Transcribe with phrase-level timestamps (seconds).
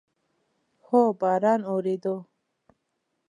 [0.87, 2.15] هو، باران اوورېدو